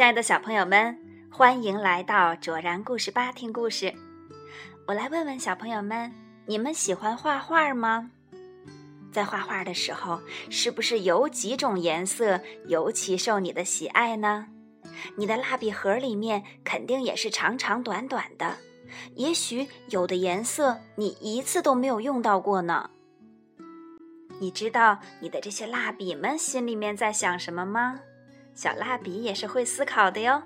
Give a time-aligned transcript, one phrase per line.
[0.00, 0.98] 亲爱的小朋友们，
[1.30, 3.92] 欢迎来到卓然故事吧听故事。
[4.86, 6.10] 我来问问小朋友们，
[6.46, 8.10] 你们喜欢画画吗？
[9.12, 10.18] 在画画的时候，
[10.48, 14.46] 是不是有几种颜色尤其受你的喜爱呢？
[15.18, 18.56] 你的蜡笔盒里面肯定也是长长短短的，
[19.16, 22.88] 也许有的颜色你一次都没有用到过呢。
[24.40, 28.00] 你知道你的这些蜡笔们心里面在想什么吗？
[28.54, 30.42] 小蜡笔也是会思考的哟。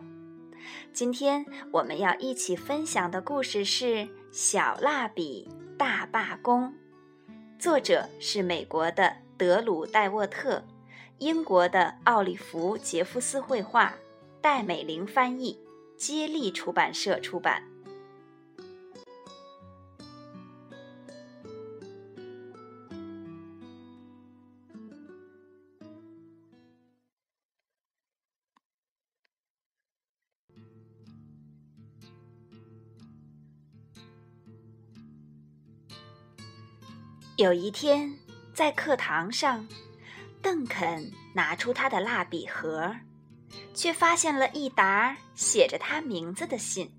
[0.92, 3.84] 今天我们要一起分享的故事是
[4.30, 6.72] 《小蜡笔大罢工》，
[7.58, 10.64] 作者是美国的德鲁·戴沃特，
[11.18, 13.94] 英国的奥利弗·杰夫斯绘画，
[14.40, 15.58] 戴美玲翻译，
[15.98, 17.62] 接力出版社出版。
[37.36, 38.16] 有一天，
[38.54, 39.66] 在课堂上，
[40.40, 42.94] 邓肯拿出他的蜡笔盒，
[43.74, 46.92] 却发现了一沓写着他名字的信。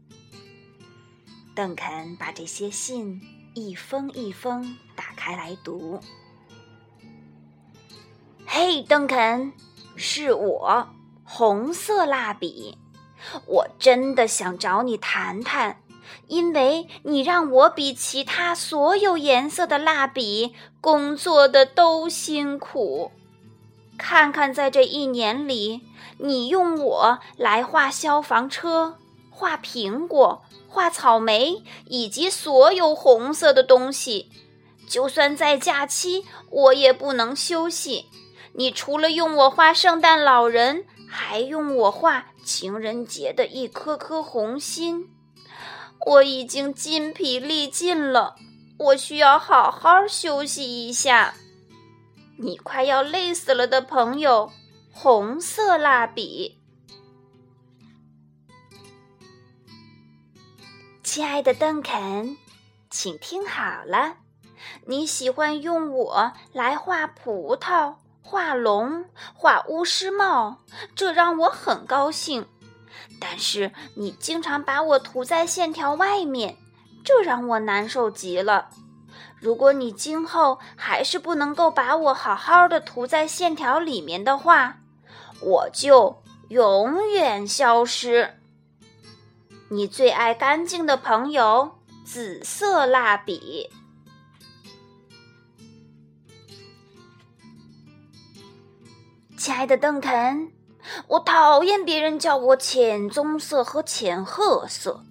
[1.56, 3.22] 邓肯把这些信
[3.54, 6.02] 一封一封打开来读。
[8.46, 9.54] 嘿，邓肯，
[9.96, 10.90] 是我，
[11.24, 12.78] 红色蜡笔，
[13.46, 15.82] 我真的想找你谈谈。
[16.28, 23.12] 因为你让我比其他所有颜色的蜡笔工作的都辛苦，
[23.98, 25.82] 看看在这一年里，
[26.18, 28.98] 你用我来画消防车、
[29.30, 34.30] 画苹果、画草莓以及所有红色的东西，
[34.90, 38.06] 就算在假期我也不能休息。
[38.54, 45.10] 你除了用我画圣诞老人，还用我画情人节的一颗颗红心。
[46.06, 48.36] 我已经筋疲力尽了，
[48.78, 51.34] 我需要好好休息一下。
[52.38, 54.52] 你快要累死了的朋友，
[54.94, 56.60] 红色蜡笔。
[61.02, 62.38] 亲爱的邓肯，
[62.90, 64.18] 请听好了，
[64.86, 70.58] 你喜欢用我来画葡萄、画龙、画巫师帽，
[70.94, 72.46] 这让我很高兴。
[73.20, 76.58] 但是你经常把我涂在线条外面，
[77.04, 78.70] 这让我难受极了。
[79.40, 84.78] 如果你今后还是不能够把我好好的涂在线条里面的话，
[85.42, 88.40] 我就永远消失。
[89.70, 93.70] 你最爱干净的朋友，紫色蜡笔，
[99.38, 100.55] 亲爱的邓肯。
[101.08, 105.04] 我讨厌别人叫我浅棕色和浅褐色，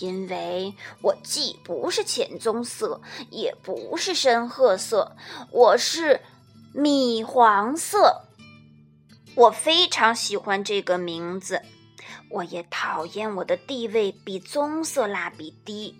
[0.00, 5.16] 因为我既不是浅棕色，也不是深褐色，
[5.50, 6.20] 我是
[6.72, 8.22] 米黄色。
[9.34, 11.62] 我非常喜欢这个名字，
[12.30, 15.94] 我也讨厌我的地位比棕色蜡笔低。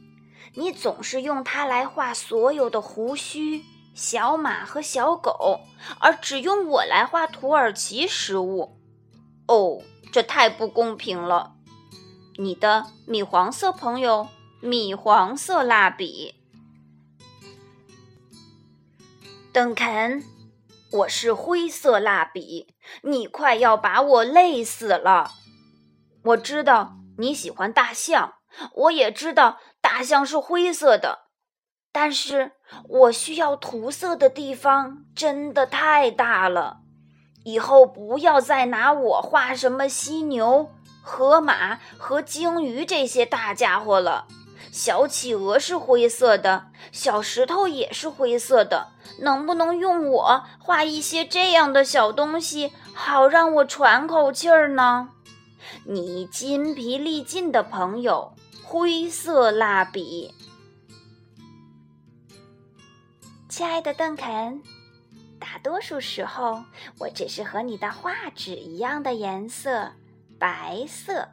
[0.54, 3.62] 你总是用它来画所有的胡须、
[3.94, 5.60] 小马和小狗，
[6.00, 8.77] 而只用我来画土耳其食物。
[9.48, 9.80] 哦，
[10.12, 11.54] 这太不公平了！
[12.36, 14.28] 你的米黄色朋友，
[14.60, 16.34] 米黄色蜡笔，
[19.50, 20.22] 邓肯，
[20.92, 25.32] 我是灰色蜡笔，你快要把我累死了。
[26.22, 28.34] 我知道你喜欢大象，
[28.74, 31.30] 我也知道大象是灰色的，
[31.90, 32.52] 但是
[32.86, 36.82] 我需要涂色的地方真的太大了。
[37.48, 40.70] 以后不要再拿我画什么犀牛、
[41.00, 44.26] 河马和鲸鱼这些大家伙了。
[44.70, 48.88] 小企鹅是灰色的，小石头也是灰色的。
[49.20, 55.08] 能不能用我画一些这样的小东西，好让我喘口气儿呢？
[55.84, 60.34] 你筋疲力尽的朋友，灰色蜡笔，
[63.48, 64.62] 亲爱的邓肯。
[65.58, 66.62] 多数时候，
[66.98, 69.92] 我只是和你的画纸一样的颜色，
[70.38, 71.28] 白色。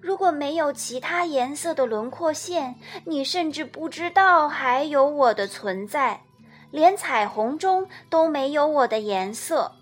[0.00, 2.74] 如果没有其他颜色的轮廓线，
[3.04, 6.20] 你甚至不知道还有我的存在。
[6.72, 9.72] 连彩虹中都没有我的颜色。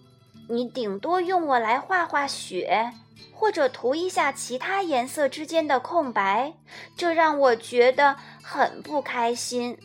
[0.49, 2.93] 你顶多用我来画画雪，
[3.33, 6.53] 或者涂一下其他颜色之间的空白，
[6.97, 9.79] 这让我觉得很不开心。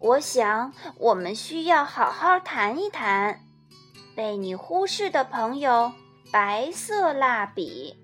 [0.00, 3.44] 我想我们需要好好谈一谈。
[4.16, 5.92] 被你忽视的朋友
[6.32, 7.96] 白色蜡笔。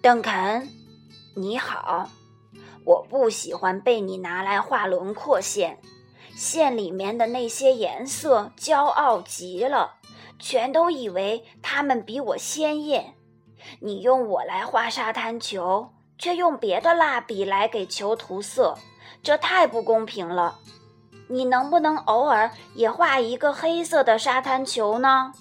[0.00, 0.68] 邓肯
[1.36, 2.08] 你好
[2.84, 5.78] 我不喜欢被你拿来画轮廓线。
[6.36, 9.96] 线里面的那些颜色骄傲极了
[10.38, 13.14] 全都以为他们比我鲜艳。
[13.80, 15.90] 你用我来画沙滩球
[16.20, 18.76] 却用别的蜡笔来给球涂色，
[19.22, 20.58] 这太不公平了。
[21.28, 25.32] 你能不能偶尔也画一个黑色的沙滩球呢？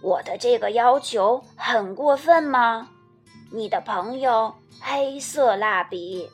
[0.00, 2.88] 我的这个要求很过分吗？
[3.50, 6.30] 你的朋友，黑色蜡笔。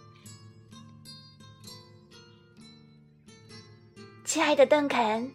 [4.25, 5.33] 亲爱的邓肯，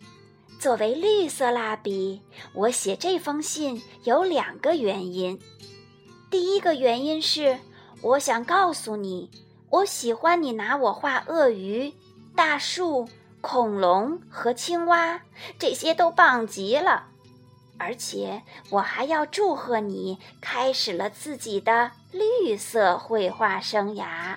[0.59, 2.21] 作为绿色蜡笔，
[2.53, 5.39] 我写这封信有两个原因。
[6.29, 7.57] 第一个原因是，
[8.01, 9.29] 我想告诉你，
[9.69, 11.93] 我喜欢你拿我画鳄鱼、
[12.35, 13.07] 大树、
[13.41, 15.21] 恐龙和青蛙，
[15.57, 17.07] 这些都棒极了。
[17.77, 24.35] 而且，我还要祝贺你开始了自己的绿色绘画生涯。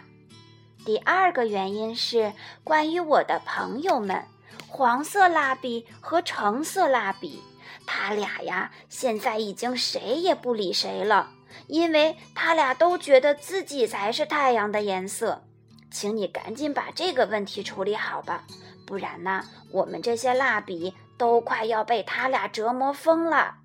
[0.84, 2.32] 第二个原因是
[2.64, 4.24] 关于我的朋友们。
[4.68, 7.42] 黄色蜡笔和橙色蜡笔，
[7.86, 11.28] 他俩呀，现在已经谁也不理谁了，
[11.66, 15.44] 因为他俩都觉得自己才是太阳的颜色。
[15.90, 18.44] 请你赶紧把这个问题处理好吧，
[18.86, 23.56] 不然呢，我们这些蜡笔都快要被他俩折磨疯了。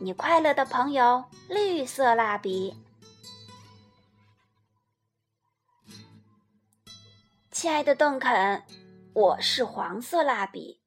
[0.00, 2.74] 你快乐的朋友，绿色蜡笔，
[7.50, 8.62] 亲爱的邓肯。
[9.14, 10.80] 我是黄色蜡笔，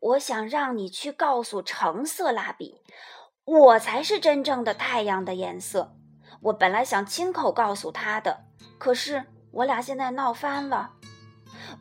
[0.00, 2.80] 我想让你去告诉橙色蜡笔，
[3.44, 5.96] 我才是真正的太阳的颜色。
[6.42, 8.44] 我本来想亲口告诉他的，
[8.78, 10.92] 可是我俩现在闹翻了。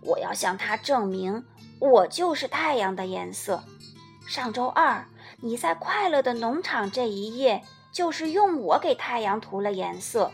[0.01, 1.45] 我要向他证明，
[1.79, 3.63] 我就是太阳的颜色。
[4.27, 5.05] 上周二
[5.41, 10.31] 你在快乐的农场这一页，就是用我给太阳涂了颜色。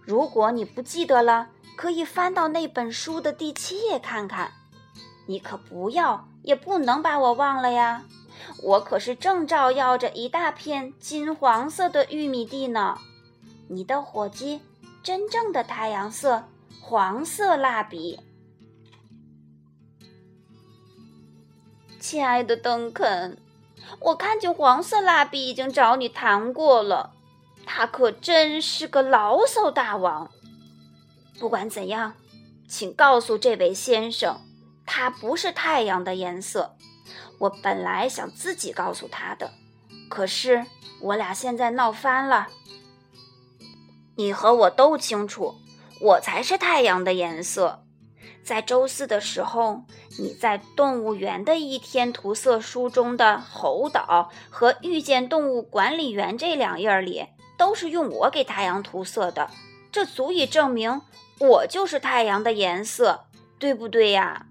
[0.00, 4.52] 如果你不记得了，可以翻到那本书的第七页看看。
[5.26, 8.02] 你可不要，也不能把我忘了呀！
[8.62, 12.98] 我可是正照耀着一大片金黄色的玉米地呢。
[13.68, 14.60] 你的伙计，
[15.02, 16.44] 真正的太阳色，
[16.80, 18.20] 黄色蜡笔。
[21.98, 23.38] 亲爱的邓肯，
[24.00, 27.14] 我看见黄色蜡笔已经找你谈过了，
[27.64, 30.30] 他可真是个牢骚大王。
[31.38, 32.14] 不管怎样，
[32.68, 34.40] 请告诉这位先生。
[34.84, 36.76] 它不是太阳的颜色，
[37.42, 39.50] 我本来想自己告诉他的，
[40.08, 40.64] 可是
[41.00, 42.46] 我俩现在闹翻了。
[44.14, 45.56] 你和我都清楚，
[46.00, 47.84] 我才是太阳的颜色。
[48.44, 49.82] 在周四的时候，
[50.20, 57.26] 你在动物园的一天涂色书中的猴岛和遇见动物管理员这两页里，
[57.58, 59.50] 都是用我给太阳涂色的，
[59.90, 61.02] 这足以证明
[61.40, 63.24] 我就是太阳的颜色，
[63.58, 64.46] 对不对呀？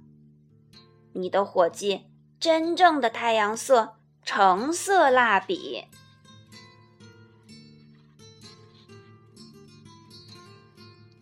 [1.13, 2.10] 你的伙计，
[2.41, 5.85] 真正的太阳色，橙色蜡笔。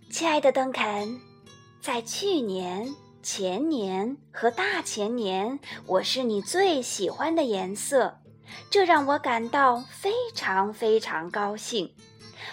[0.10, 1.20] 亲爱的邓肯，
[1.82, 8.18] 在去年、前年和大前年，我是你最喜欢的颜色，
[8.72, 11.94] 这让我感到非常非常高兴。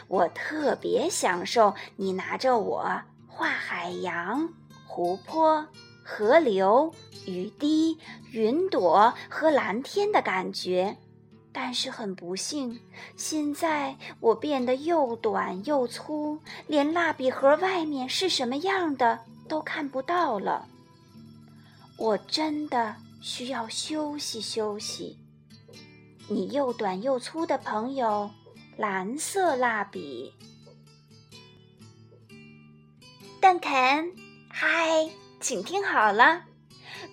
[0.09, 4.53] 我特别享受你拿着我画海洋、
[4.89, 5.65] 湖泊。
[6.09, 6.95] 河流、
[7.27, 7.99] 雨滴、
[8.31, 10.97] 云朵和蓝天的感觉，
[11.53, 12.81] 但是很不幸，
[13.17, 20.69] 现在我变得又短又粗，连蜡笔盒外面是什么样的都看不到了。
[21.99, 25.19] 我真的需要休息休息。
[26.29, 28.31] 你又短又粗的朋友，
[28.77, 30.33] 蓝色蜡笔，
[33.41, 34.13] 邓肯，
[34.49, 35.09] 嗨。
[35.39, 36.43] 请听好了，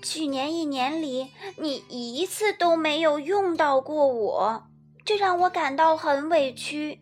[0.04, 4.64] 去年一年里，你一次都没有用到过我，
[5.06, 7.00] 这让我感到很委屈。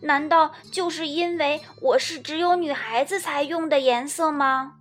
[0.00, 4.76] 难道就是因为我是只有女孩子才用的颜色吗？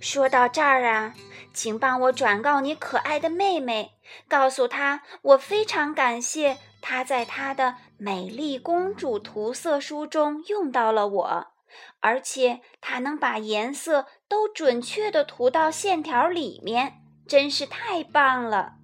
[0.00, 1.14] 说到这儿啊，
[1.54, 3.92] 请帮我转告你可爱的妹妹，
[4.28, 11.46] 告诉她我非常感谢她在她的美丽公主涂色书中用到了我。
[12.00, 18.74] 而且她能把颜色都准确地涂到线条里面，真是太棒了。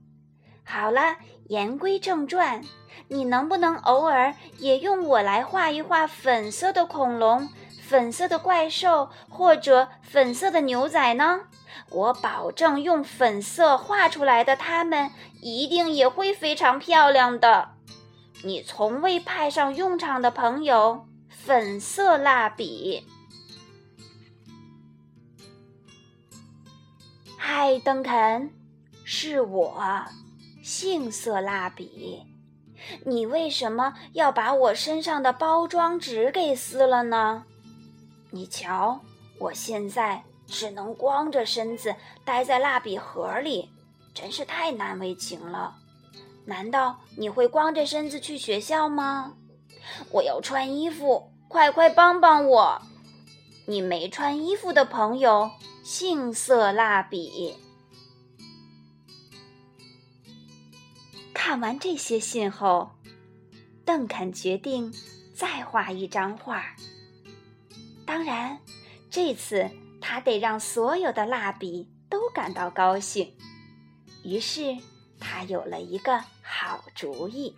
[0.64, 1.16] 好了，
[1.48, 2.62] 言归正传，
[3.08, 7.48] 你能不能偶尔也用我来画一画粉色的恐龙、
[7.82, 11.42] 粉色的怪兽或者粉色的牛仔呢？
[11.90, 15.10] 我保证，用粉色画出来的它们
[15.42, 17.70] 一定也会非常漂亮的。
[18.42, 21.06] 你从未派上用场的朋友。
[21.28, 23.06] 粉色蜡笔。
[27.46, 28.48] 嗨，邓肯，
[29.04, 30.06] 是我，
[30.62, 32.22] 杏色蜡笔。
[33.04, 37.44] 你为什么要把我身上的包装纸给撕了呢？
[38.30, 38.98] 你瞧，
[39.38, 43.68] 我现在只能光着身子待在蜡笔盒里，
[44.14, 45.76] 真是太难为情了。
[46.46, 49.34] 难道你会光着身子去学校吗？
[50.10, 52.80] 我要穿衣服，快快帮帮我！
[53.66, 55.50] 你没穿衣服的朋友，
[55.83, 57.56] 杏色蜡笔。
[61.33, 62.90] 看完这些信后，
[63.85, 64.92] 邓肯决定
[65.35, 66.76] 再画一张画。
[68.06, 68.61] 当然，
[69.11, 73.35] 这次他得让所有的蜡笔都感到高兴。
[74.23, 74.76] 于是，
[75.18, 77.56] 他有了一个好主意。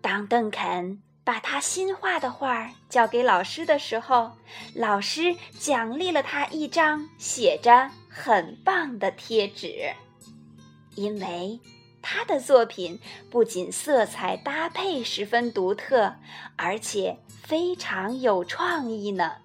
[0.00, 4.32] 当邓肯把他新画的画交给老师的时候，
[4.74, 7.90] 老师奖励了他一张写着。
[8.14, 9.94] 很棒的贴纸，
[10.96, 11.58] 因为
[12.02, 13.00] 他的作品
[13.30, 16.16] 不仅色彩搭配十分独特，
[16.56, 19.36] 而且非常有创意呢。